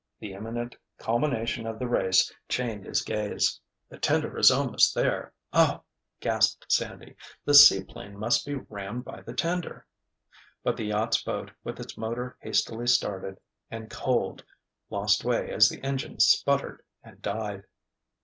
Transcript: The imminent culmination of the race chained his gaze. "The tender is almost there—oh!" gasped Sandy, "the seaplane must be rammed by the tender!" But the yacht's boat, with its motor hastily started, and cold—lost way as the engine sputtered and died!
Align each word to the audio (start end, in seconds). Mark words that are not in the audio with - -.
The 0.19 0.33
imminent 0.33 0.75
culmination 0.97 1.67
of 1.67 1.77
the 1.77 1.87
race 1.87 2.33
chained 2.49 2.85
his 2.85 3.03
gaze. 3.03 3.61
"The 3.87 3.99
tender 3.99 4.35
is 4.39 4.49
almost 4.49 4.95
there—oh!" 4.95 5.83
gasped 6.19 6.71
Sandy, 6.71 7.15
"the 7.45 7.53
seaplane 7.53 8.17
must 8.17 8.43
be 8.43 8.55
rammed 8.55 9.05
by 9.05 9.21
the 9.21 9.35
tender!" 9.35 9.85
But 10.63 10.75
the 10.75 10.85
yacht's 10.87 11.21
boat, 11.21 11.51
with 11.63 11.79
its 11.79 11.99
motor 11.99 12.35
hastily 12.41 12.87
started, 12.87 13.39
and 13.69 13.91
cold—lost 13.91 15.23
way 15.23 15.51
as 15.51 15.69
the 15.69 15.79
engine 15.83 16.19
sputtered 16.19 16.81
and 17.03 17.21
died! 17.21 17.65